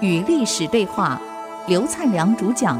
[0.00, 1.20] 与历史对话，
[1.66, 2.78] 刘灿良主讲。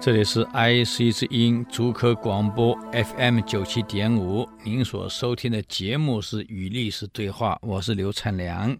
[0.00, 8.76] 这里是 IC 之音竹科广播 FM 九七点五，您所收听的节目是《与历史对话》，我是刘灿良。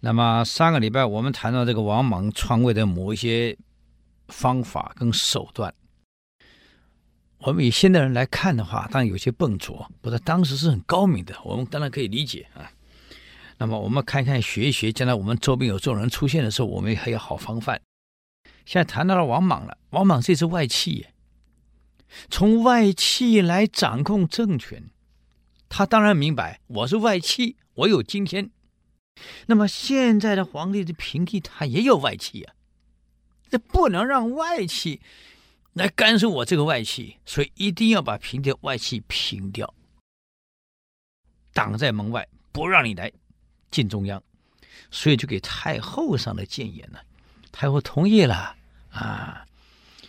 [0.00, 3.56] 那么上个礼拜我们谈到这个王莽篡位的某一些
[4.28, 5.74] 方法跟手段。
[7.46, 12.72] 我们以现代人来看的话，当然有些笨拙，不过当时是很高明的，我们当然可以理解啊。
[13.58, 17.82] 那么我们看看学一学，将来我们周边有这种人出现的时候，我们还有好防范。
[18.64, 21.06] 现在谈到了王莽了，王莽这是外戚，
[22.30, 24.84] 从外戚来掌控政权，
[25.68, 28.50] 他当然明白我是外戚，我有今天。
[29.46, 32.54] 那么现在的皇帝的平地，他也有外戚呀，
[33.50, 35.02] 这不能让外戚。
[35.74, 39.74] 来干涉我这个外戚，所以一定要把平地外戚平掉，
[41.52, 43.10] 挡在门外，不让你来
[43.70, 44.22] 进中央，
[44.90, 47.02] 所以就给太后上了谏言了。
[47.50, 48.56] 太后同意了
[48.90, 49.46] 啊，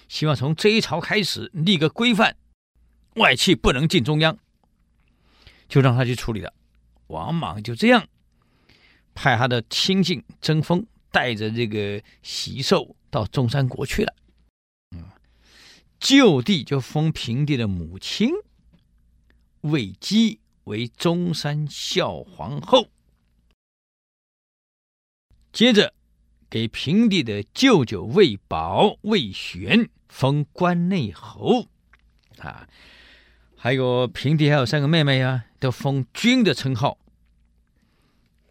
[0.08, 2.36] 希望从这一朝开始立个规范，
[3.16, 4.38] 外戚不能进中央，
[5.68, 6.54] 就让他去处理了。
[7.08, 8.08] 王莽就这样
[9.16, 14.14] 派他的亲信曾丰带着这个喜寿到中山国去了。
[16.06, 18.30] 就地就封平帝的母亲
[19.62, 22.90] 魏姬为中山孝皇后，
[25.52, 25.96] 接着
[26.48, 31.70] 给平帝的舅舅魏宝、魏玄封关内侯，
[32.38, 32.70] 啊，
[33.58, 37.00] 还有平帝还有三个妹妹啊，都封君的称号。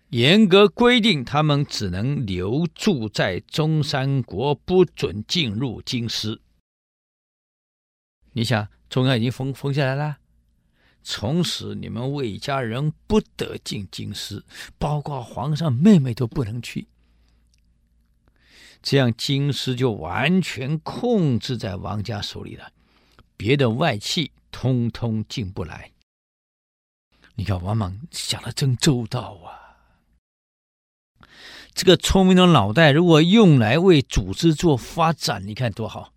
[0.08, 6.40] 严格规定，他们只能留住在中山国，不准进入京师。
[8.34, 10.18] 你想，中央已经封封下来了，
[11.02, 14.44] 从此你们魏家人不得进京师，
[14.76, 16.88] 包括皇上妹妹都不能去。
[18.82, 22.72] 这样京师就完全控制在王家手里了，
[23.36, 25.92] 别的外戚通通进不来。
[27.36, 29.78] 你看王莽想的真周到啊！
[31.72, 36.13] 这个聪明的脑袋，如果用来为组织做发展，你看多好。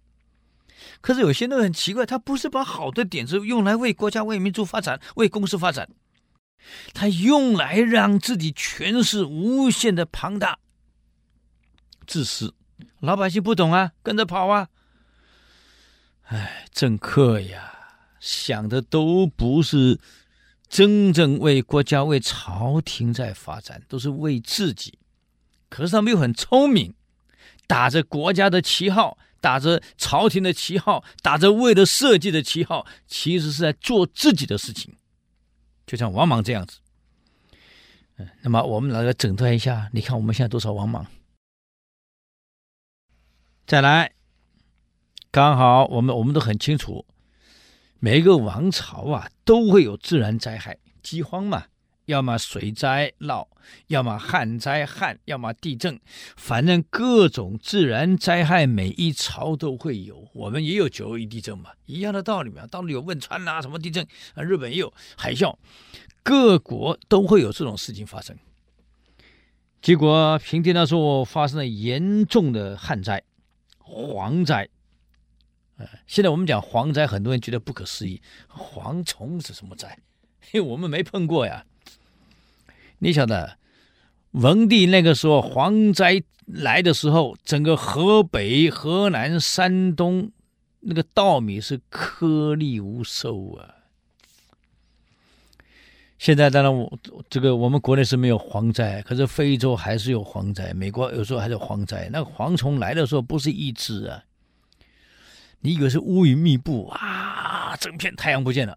[1.01, 5.89] 可是有些人很奇怪，他不是把好的点子用来为国家、为民族发展、为公司发展，
[6.93, 10.59] 他用来让自己权势无限的庞大、
[12.05, 12.53] 自私。
[12.99, 14.67] 老百姓不懂啊，跟着跑啊。
[16.23, 17.73] 哎，政客呀，
[18.19, 19.99] 想的都不是
[20.67, 24.99] 真正为国家、为朝廷在发展，都是为自己。
[25.69, 26.93] 可是他们又很聪明，
[27.67, 29.17] 打着国家的旗号。
[29.39, 34.95] 打着朝廷的旗号，打着为了社稷的旗号，其实是在做自己的事情，
[35.85, 36.79] 就像王莽这样子。
[38.17, 41.05] 嗯，那么我们来诊断一下，你看我们现在多少王莽？
[43.65, 44.13] 再来，
[45.29, 47.05] 刚好我们我们都很清楚，
[47.99, 51.65] 每一个王朝啊都会有自然灾害，饥荒嘛。
[52.07, 53.45] 要么水灾涝，
[53.87, 55.99] 要么旱灾旱，要么地震，
[56.37, 60.29] 反正各种自然灾害，每一朝都会有。
[60.33, 62.65] 我们也有九二一地震嘛，一样的道理嘛。
[62.67, 64.41] 到了有汶川呐、什么地震啊？
[64.41, 65.53] 日本也有海啸，
[66.23, 68.37] 各国都会有这种事情发生。
[69.81, 73.21] 结果平定那时候发生了严重的旱灾、
[73.79, 74.69] 蝗灾。
[76.07, 79.99] 现在我们讲蝗灾，很多人觉得不可思议，蝗虫是什么灾？
[80.49, 81.65] 嘿，我们没碰过呀。
[82.99, 83.57] 你晓得，
[84.31, 90.31] 文帝那个时候蝗灾来的时候，整个河北、河南、山东
[90.79, 93.75] 那个稻米是颗粒无收啊。
[96.17, 96.97] 现在当然我
[97.29, 102.09] 这个我们国内是没有蝗灾，可是非洲还是有蝗灾，美国有时候还是蝗灾。
[102.11, 104.23] 那个蝗虫来的时候不是一只啊，
[105.59, 108.75] 你以为是乌云密布啊，整片太阳不见了。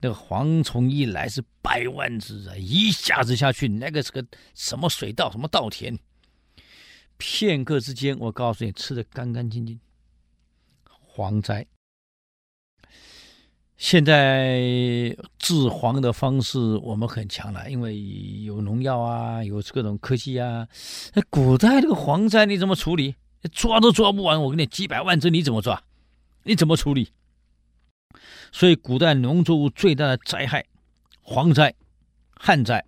[0.00, 4.24] 那个蝗虫一来是百万只啊，一下子下去，那个是个
[4.54, 5.98] 什么水稻，什么稻田，
[7.18, 9.78] 片刻之间，我告诉你，吃的干干净净。
[11.14, 11.66] 蝗灾，
[13.76, 14.58] 现在
[15.38, 18.00] 治蝗的方式我们很强了，因为
[18.44, 20.66] 有农药啊，有各种科技啊。
[21.14, 23.16] 那古代这个蝗灾你怎么处理？
[23.52, 25.82] 抓都抓不完，我跟你几百万只你怎么抓？
[26.44, 27.10] 你怎么处理？
[28.52, 30.64] 所以，古代农作物最大的灾害，
[31.24, 31.74] 蝗灾、
[32.34, 32.84] 旱灾、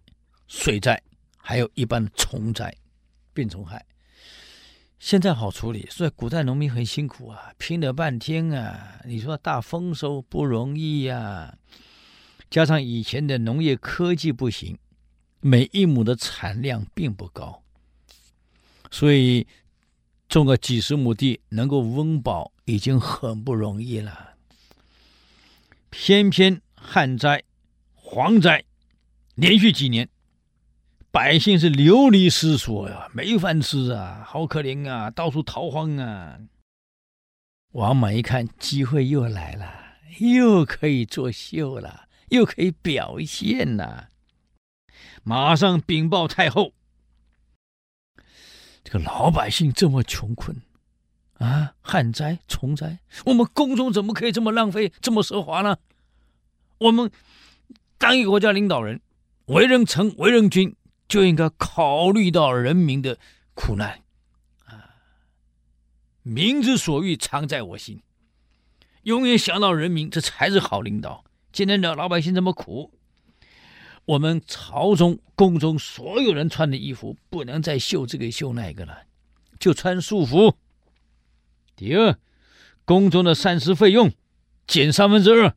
[0.49, 1.01] 水灾，
[1.37, 2.75] 还有一般的虫灾、
[3.33, 3.85] 病虫害。
[4.99, 9.01] 现在好处理，所以古代农民很辛苦啊，拼了半天啊！
[9.05, 11.57] 你说大丰收不容易呀、
[12.51, 14.79] 加上以前的农业科技不行，
[15.41, 17.63] 每一亩的产量并不高，
[18.93, 19.47] 所以
[20.29, 24.32] 种个几十亩地能够温饱已经很不容易了。
[25.93, 27.45] 偏偏旱灾、
[27.95, 28.65] 蝗灾
[29.35, 30.09] 连续几年。
[31.11, 36.39] 百姓是流离失所呀，没饭吃啊，好可怜啊，到处逃荒啊。
[37.73, 44.09] 王莽一看机会又来了，又可以作秀了，又可以表现了，
[45.23, 46.73] 马上禀报太后：
[48.83, 50.57] 这个老百姓这么穷困
[51.43, 55.79] 啊，旱灾、虫灾，我们宫中怎么可以这么浪费、这么奢华呢？
[56.79, 57.11] 我们
[57.99, 59.01] 当一个国家领导人，
[59.47, 60.77] 为人臣，为人君。
[61.09, 63.19] 就应该考虑到人民的
[63.53, 64.01] 苦难，
[64.65, 64.97] 啊，
[66.23, 68.01] 民之所欲，常在我心。
[69.03, 71.23] 永远想到人民，这才是好领导。
[71.53, 72.93] 今天的老百姓这么苦，
[74.07, 79.03] 我们朝中、宫中所有人穿的衣服不能再绣这个绣那个了，
[79.61, 80.57] 就穿素服。
[81.83, 82.17] 第二，
[82.85, 84.13] 宫中的膳食费用
[84.69, 85.53] 减三分之二，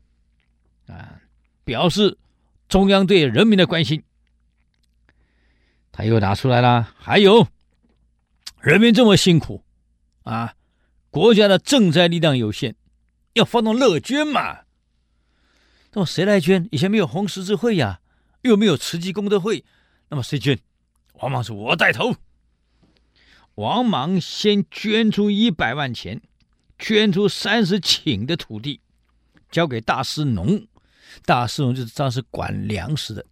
[0.92, 1.20] 啊，
[1.62, 2.18] 表示
[2.68, 4.02] 中央对人民的关心。
[5.92, 7.46] 他又拿出来了，还有
[8.60, 9.62] 人民这么辛苦
[10.24, 10.56] 啊，
[11.10, 12.74] 国家的赈灾力量有限，
[13.34, 14.62] 要发动乐捐嘛。
[15.92, 16.68] 那么谁来捐？
[16.72, 18.00] 以前没有红十字会呀，
[18.42, 19.64] 又没有慈济功德会，
[20.08, 20.58] 那么谁捐？
[21.20, 22.16] 往往是：“我带头。”
[23.56, 26.20] 王莽先捐出一百万钱，
[26.78, 28.80] 捐出三十顷的土地，
[29.50, 30.66] 交给大司农。
[31.24, 33.24] 大司农就是当时管粮食的。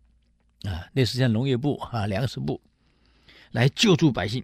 [0.62, 2.58] 啊，类似像农业部啊、粮食部，
[3.50, 4.42] 来救助百姓，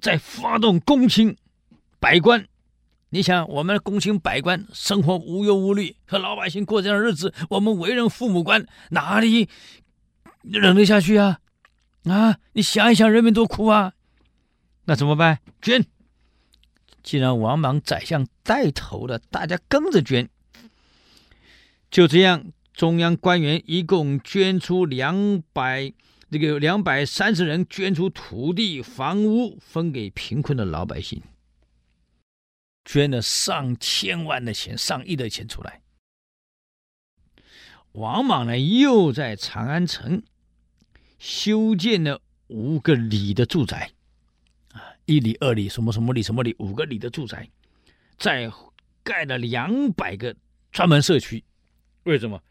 [0.00, 1.36] 再发动公卿、
[2.00, 2.46] 百官。
[3.10, 9.46] 你想，我们的公卿百官生活无忧无虑，和老百姓过这样的日子，我们为人父母官，哪里
[10.40, 11.40] 忍得下去啊？
[12.04, 13.92] 啊，你想一想，人民多苦啊！
[14.84, 15.40] 那怎么办？
[15.60, 15.86] 捐。
[17.02, 20.28] 既然王莽宰相带头了，大家跟着捐。
[21.90, 22.52] 就这样。
[22.74, 25.92] 中央官员一共捐出两百，
[26.28, 31.22] 这个两百三十人捐出土地、房屋，分给贫困的老百姓，
[32.84, 35.82] 捐了上千万的钱、上亿的钱出来。
[37.92, 40.24] 王莽呢，又在长安城
[41.20, 43.92] 修建了五个里的住宅，
[45.06, 47.48] 一里、二里，什么什么里、什么里，五个里的住宅，
[48.16, 48.50] 再
[49.02, 50.34] 盖了两百个
[50.72, 51.44] 专门社区，
[52.04, 52.42] 为什么？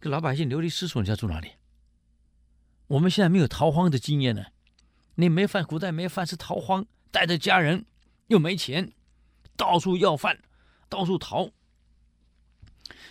[0.00, 1.52] 这老百姓流离失所，你要住哪里？
[2.86, 4.44] 我们现在没有逃荒的经验呢。
[5.14, 7.86] 你没饭，古代没饭吃，逃荒，带着家人
[8.26, 8.92] 又没钱，
[9.56, 10.40] 到处要饭，
[10.90, 11.50] 到处逃，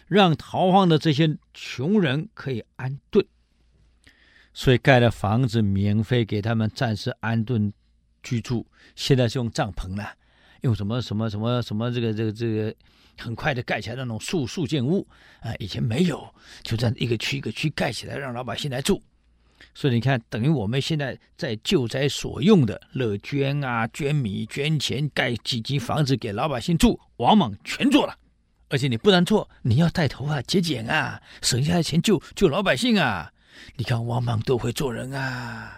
[0.07, 3.25] 让逃荒的这些穷人可以安顿，
[4.53, 7.73] 所以盖了房子，免费给他们暂时安顿
[8.25, 8.67] 居住。
[8.97, 10.11] 现在是用帐篷了，
[10.63, 12.75] 用什么什么什么什么这个这个这个。
[13.17, 15.07] 很快的盖起来那种速速建屋
[15.39, 16.27] 啊，以前没有，
[16.63, 19.01] 就这样一个区一个区盖起来，让老百姓来住。
[19.73, 28.13] 所以你看，等于我们现在在救灾所用的乐捐啊、捐米、捐钱、盖几级房子给老百姓住，王莽全做了。
[28.67, 33.31] 而且你不能做，你要带头啊，节俭啊，省下来钱救救老百姓啊。
[33.77, 35.71] 你看王莽多会做人啊！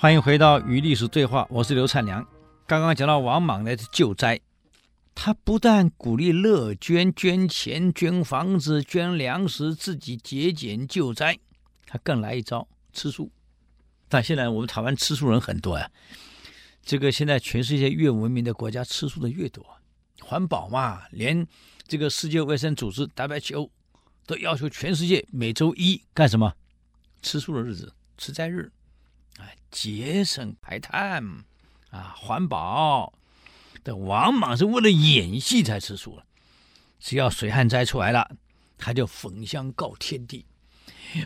[0.00, 2.24] 欢迎回到与历史对话，我是刘灿良。
[2.68, 4.40] 刚刚讲到王莽来救灾，
[5.12, 11.36] 他不但鼓励乐捐、捐钱、捐房子、捐粮食，自己节俭救灾，
[11.84, 13.32] 他更来一招吃素。
[14.08, 15.90] 但现在我们台湾吃素人很多呀，
[16.84, 19.66] 这个现在全世界越文明的国家吃素的越多，
[20.20, 21.44] 环保嘛，连
[21.88, 23.68] 这个世界卫生组织 WHO
[24.28, 26.54] 都要求全世界每周一干什么？
[27.20, 28.70] 吃素的日子，吃斋日。
[29.70, 31.44] 节省排碳，
[31.90, 33.12] 啊，环保。
[33.84, 36.20] 这王莽是为了演戏才吃素，
[37.00, 38.30] 只要水旱灾出来了，
[38.76, 40.44] 他就焚香告天地。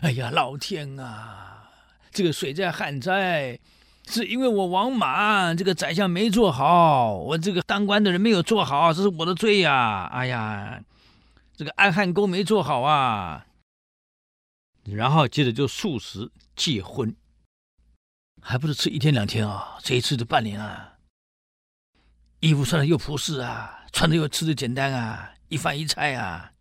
[0.01, 1.69] 哎呀，老天啊，
[2.11, 3.59] 这个水灾旱灾，
[4.07, 10.09] 是因为我王莽这个宰相没做好，我这个当官的人没有做好，这是我的罪呀！
[10.13, 10.81] 哎呀，
[11.57, 13.45] 这个安汉宫没做好啊。
[14.85, 17.13] 然后接着就素食戒荤。
[18.45, 20.95] 还不是吃一天两天啊，这一次就半年啊。
[22.41, 26.51] 衣服穿的又朴实啊，穿的又吃的简单啊，一饭一菜啊。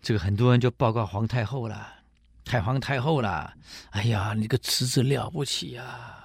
[0.00, 1.96] 这个很多人就报告皇太后了，
[2.46, 3.52] 太皇太后了。
[3.90, 6.24] 哎呀，你个侄子了不起呀、啊！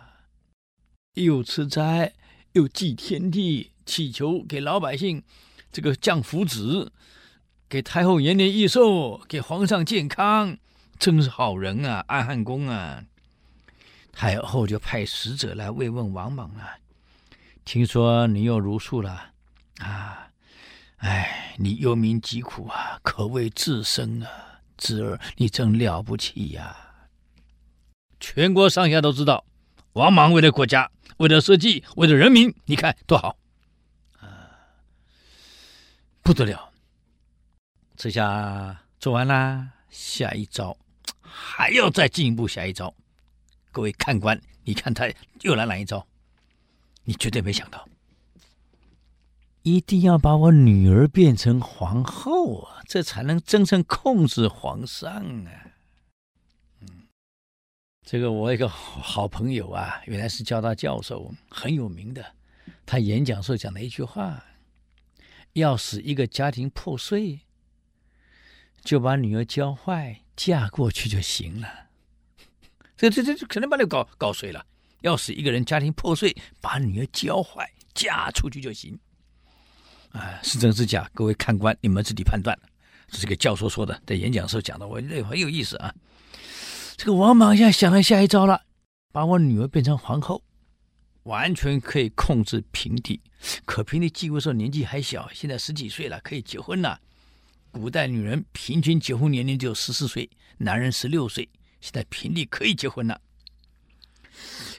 [1.15, 2.13] 又吃斋，
[2.53, 5.21] 又祭天地，祈求给老百姓
[5.69, 6.87] 这个降福祉，
[7.67, 10.57] 给太后延年益寿，给皇上健康，
[10.97, 13.03] 真是好人啊，安汉宫啊！
[14.11, 16.77] 太后就派使者来慰问王莽啊，
[17.63, 19.31] 听说你又如数了
[19.79, 20.29] 啊。
[20.97, 26.77] 哎，你忧民疾苦啊，可谓至深啊，侄儿，你真了不起呀、
[28.19, 29.43] 全国上下都知道，
[29.93, 33.35] 王莽为了国家，为了社稷，为了人民，你看多好
[34.19, 34.51] 啊！
[36.21, 36.71] 不得了，
[37.95, 40.77] 这下做完啦，下一招
[41.19, 42.93] 还要再进一步，下一招。
[43.71, 45.09] 各位看官，你看他
[45.41, 46.05] 又来哪一招？
[47.05, 47.87] 你绝对没想到。
[49.63, 55.11] 一定要把我女儿变成皇后啊，这才能真正控制皇上
[55.45, 55.51] 啊！
[56.79, 57.07] 嗯，
[58.03, 62.33] 这个我一个好朋友啊，原来是交大教授，很有名的。
[62.85, 64.43] 他演讲时候讲了一句话：
[65.53, 67.41] 要使一个家庭破碎，
[68.83, 71.90] 就把女儿教坏，嫁过去就行了。
[73.09, 74.63] 这这这这，可能把你搞搞碎了。
[75.01, 78.97] 要使一个人家庭破碎，把女儿教坏，嫁出去就行。
[80.11, 81.09] 啊，是真是假？
[81.13, 82.55] 各位看官，你们自己判断。
[83.07, 85.91] 这是个教授说的，在演讲时候讲的，我觉得很有意思啊。
[86.95, 88.61] 这个王莽现在想了下一招了，
[89.11, 90.43] 把我女儿变成皇后，
[91.23, 93.19] 完全可以控制平帝。
[93.65, 96.99] 可平帝继位时候年纪还小，现在十几岁了，可以结婚了。
[97.71, 100.29] 古代女人平均结婚年龄只有十四岁，
[100.59, 101.49] 男人十六岁。
[101.81, 103.19] 现在平帝可以结婚了，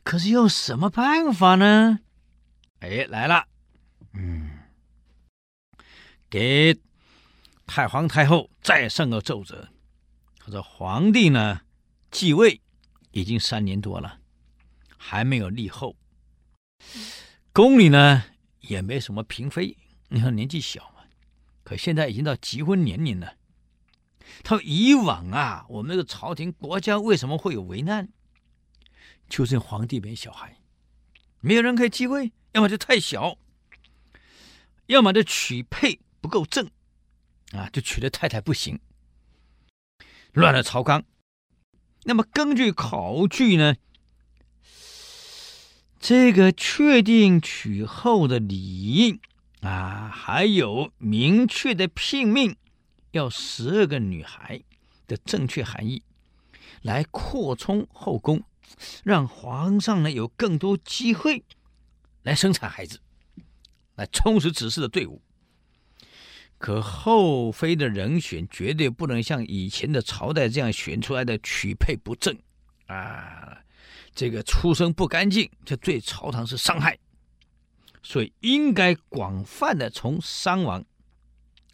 [0.03, 1.99] 可是用什么办法呢？
[2.79, 3.47] 哎，来了，
[4.15, 4.51] 嗯。
[6.31, 6.81] 给
[7.67, 9.69] 太皇太后再上个奏折，
[10.39, 11.61] 他说皇帝呢
[12.11, 12.63] 继位
[13.11, 14.21] 已经三年多了，
[14.97, 15.95] 还没有立后，
[17.53, 18.25] 宫里呢
[18.61, 19.77] 也没什么嫔妃。
[20.09, 21.05] 你看年纪小嘛，
[21.65, 23.35] 可现在已经到结婚年龄了。
[24.43, 28.09] 他说以往啊，我们这个朝廷国家为什么会有危难？
[29.29, 30.59] 就是皇帝没小孩，
[31.41, 33.37] 没有人可以继位，要么就太小，
[34.87, 36.01] 要么就娶配。
[36.23, 36.71] 不够正，
[37.51, 38.79] 啊，就娶的太太不行，
[40.33, 41.03] 乱了朝纲。
[42.05, 43.75] 那么根据考据呢，
[45.99, 49.19] 这个确定娶后的礼
[49.63, 52.55] 啊，还有明确的聘命，
[53.13, 54.63] 要十二个女孩
[55.07, 56.03] 的正确含义，
[56.83, 58.43] 来扩充后宫，
[59.05, 61.45] 让皇上呢有更多机会
[62.23, 63.01] 来生产孩子，
[63.95, 65.23] 来充实子嗣的队伍。
[66.59, 72.39] 可后妃的人选绝对不能像以前的朝代这样选出来的取配不正，
[72.87, 73.59] 啊，
[74.15, 76.97] 这个出身不干净，这对朝堂是伤害，
[78.01, 80.85] 所以应该广泛的从商王，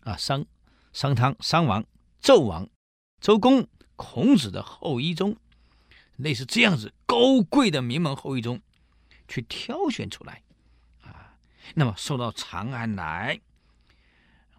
[0.01, 0.47] 啊商
[0.93, 1.85] 商汤、商王、
[2.23, 2.69] 纣王、
[3.21, 3.67] 周公、
[3.97, 5.37] 孔子的后裔中，
[6.17, 8.61] 类似这样子高贵的名门后裔中，
[9.27, 10.43] 去挑选出来，
[11.03, 11.37] 啊，
[11.75, 13.41] 那么送到长安来。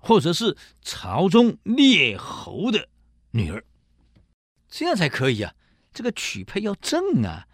[0.02, 2.88] 或者是朝中列侯的
[3.32, 3.66] 女儿，
[4.70, 5.54] 这样才可以啊！
[5.92, 7.50] 这个娶配要正啊，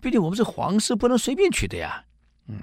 [0.00, 2.06] 毕竟我们是皇室，不能随便娶的呀。
[2.46, 2.62] 嗯，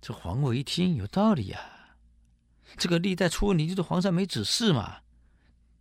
[0.00, 1.77] 这皇后一听有道理呀，
[2.76, 4.98] 这个历代出问题就是皇上没指示嘛，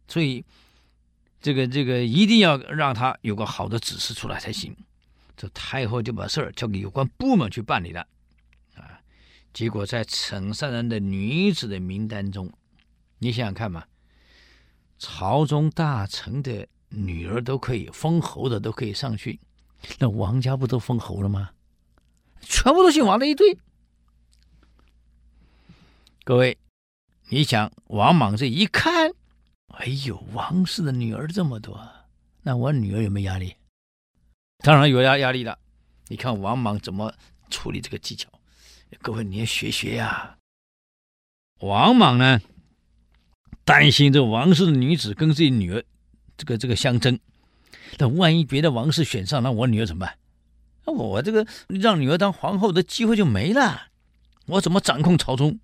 [0.07, 0.43] 所以
[1.41, 4.75] 这个这个一定要让他有个好的指示出来才行。
[5.35, 8.01] 这太后就把事儿交给有关部门去办理了。
[8.75, 9.01] 啊
[9.53, 12.51] 结果在陈善人的女子的名单中，
[13.19, 13.85] 你想想看嘛，
[14.99, 19.39] 朝中大臣的女儿都可以封侯的都可以上去，
[19.99, 21.51] 那王家不都封侯了吗？
[22.39, 23.57] 全部都姓王的一堆。
[26.23, 26.57] 各位，
[27.29, 29.11] 你想王莽这一看，
[29.73, 31.77] 哎呦，王氏的女儿这么多，
[32.41, 33.53] 那我女儿有没有压力？
[34.59, 35.59] 当然有压压力了。
[36.07, 37.13] 你看王莽怎么
[37.49, 38.29] 处理这个技巧？
[39.01, 40.37] 各位，你也学学呀。
[41.59, 42.39] 王莽呢，
[43.65, 45.83] 担心这王氏的女子跟自己女儿
[46.37, 47.19] 这个这个相争，
[47.97, 50.17] 那万一别的王室选上，那我女儿怎么办？
[50.85, 53.89] 那我这个让女儿当皇后的机会就没了，
[54.45, 55.59] 我怎么掌控朝中？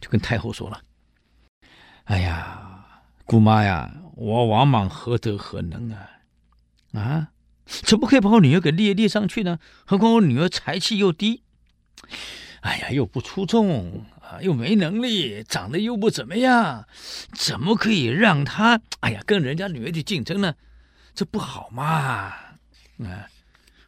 [0.00, 0.80] 就跟太后说了
[2.04, 2.84] ：“哎呀，
[3.24, 6.10] 姑妈呀，我王莽何德何能啊？
[6.92, 7.28] 啊，
[7.66, 9.58] 怎么可以把我女儿给列列上去呢？
[9.84, 11.42] 何况我女儿才气又低。”
[12.62, 16.86] 哎呀，又不出众啊，又没能力，长得又不怎么样，
[17.32, 20.54] 怎么可以让他哎呀跟人家女儿去竞争呢？
[21.14, 21.84] 这不好嘛！
[23.04, 23.28] 啊，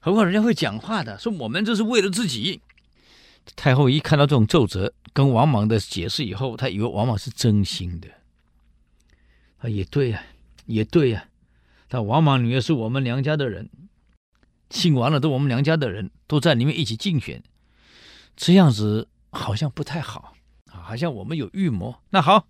[0.01, 2.61] 何况人家会讲话的，说我们这是为了自己。
[3.57, 8.09] 太后一看到这种奏折，跟王莽的解释以后，她以为王莽是真心的。
[9.59, 10.23] 啊，也对呀，
[10.67, 11.29] 也对呀。
[11.89, 13.69] 但王莽女儿是我们娘家的人，
[14.71, 17.43] 姓王的都我们娘家的人，都在里面一起竞选，
[18.37, 20.35] 这样子好像不太好
[20.67, 21.97] 啊，好像我们有预谋。
[22.11, 22.47] 那好，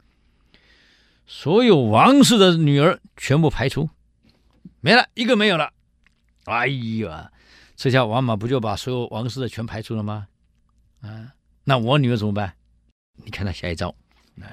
[1.26, 3.88] 所有王氏的女儿全部排除，
[4.80, 5.72] 没了一个没有了。
[6.44, 7.32] 哎呀，
[7.76, 10.27] 这下王莽不就把所有王氏的全排除了吗？
[11.00, 12.54] 啊，那我女儿怎么办？
[13.24, 13.94] 你看他下一招。
[14.40, 14.46] 啊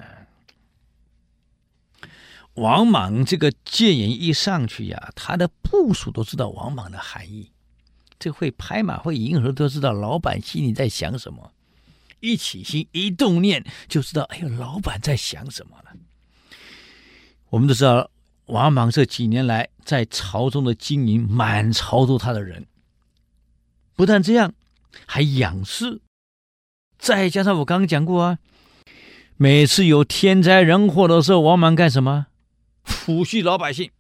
[2.56, 7.52] 王莽这个谏言一上去呀，他的部属都知道王莽的含义。
[8.18, 11.52] 这会拍马会迎合都知道老板心里在想什么，
[12.22, 15.92] 一起心一动念就知道，哎呦，老板在想什么了。
[17.50, 18.10] 我们都知道，
[18.46, 22.66] 王莽这几年来在朝中的经营，满朝都他的人。
[23.96, 24.54] 不但这样，
[25.06, 26.00] 还养士，
[27.06, 28.40] 再加上我刚刚讲过啊，
[29.38, 32.26] 每次有天灾人祸的时候，王莽干什么？
[32.84, 33.92] 抚恤老百姓，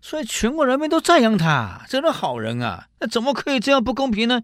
[0.00, 2.86] 所以全国人民都赞扬他，真的好人啊！
[3.00, 4.42] 那怎么可以这样不公平呢？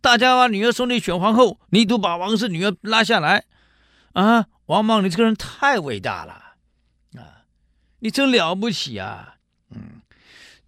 [0.00, 3.44] 大家把女儿送你选皇后，你都把王氏女儿拉下来
[4.14, 4.46] 啊！
[4.66, 6.32] 王莽，你这个人太伟大了
[7.14, 7.46] 啊！
[8.00, 9.36] 你真了不起啊！
[9.70, 10.02] 嗯，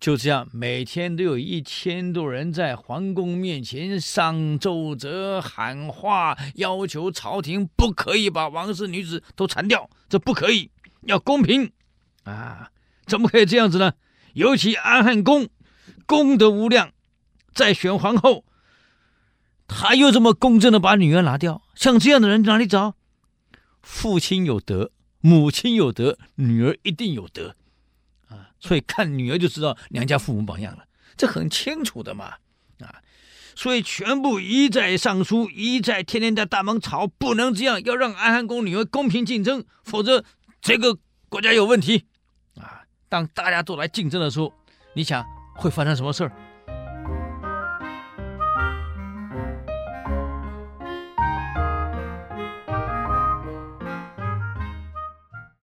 [0.00, 10.70] 就这样，每天都有一千多人在皇宫面前上奏折、喊话，要求朝廷不可以把王室女子都铲掉，这不可以，
[11.02, 11.72] 要公平。
[12.22, 12.70] 啊，
[13.06, 13.94] 怎么可以这样子呢？
[14.34, 15.48] 尤其安汉公
[16.06, 16.92] 功德无量，
[17.52, 18.44] 在选皇后，
[19.66, 22.94] 他又这么公正的把女儿拿掉，像这样的人哪里找？
[23.82, 27.56] 父亲有德，母亲有德，女儿一定有德
[28.28, 28.50] 啊！
[28.60, 30.84] 所以看女儿就知道娘家父母榜样了，
[31.16, 32.34] 这很清楚的嘛
[32.80, 33.02] 啊！
[33.54, 40.24] 所以全部一再上书，一再天天在大门吵，不能这样，要让安汉宫女儿公平竞争，否则
[40.60, 40.96] 这个
[41.28, 42.04] 国家有问题。
[42.56, 44.52] 啊当大家都来竞争的时候，
[44.92, 45.24] 你想
[45.56, 46.32] 会发生什么事儿？